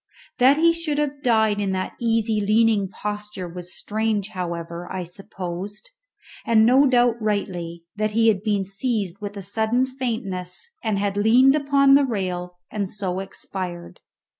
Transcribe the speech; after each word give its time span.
That 0.39 0.57
he 0.57 0.73
should 0.73 0.97
have 0.97 1.21
died 1.21 1.61
in 1.61 1.73
that 1.73 1.93
easy 2.01 2.41
leaning 2.43 2.89
posture 2.89 3.47
was 3.47 3.77
strange; 3.77 4.29
however, 4.29 4.91
I 4.91 5.03
supposed, 5.03 5.91
and 6.43 6.65
no 6.65 6.87
doubt 6.87 7.21
rightly, 7.21 7.83
that 7.97 8.09
he 8.17 8.29
had 8.29 8.41
been 8.41 8.65
seized 8.65 9.21
with 9.21 9.37
a 9.37 9.43
sudden 9.43 9.85
faintness, 9.85 10.71
and 10.83 10.97
had 10.97 11.17
leaned 11.17 11.55
upon 11.55 11.93
the 11.93 12.03
rail 12.05 12.57
and 12.71 12.89
so 12.89 13.19
expired. 13.19 13.99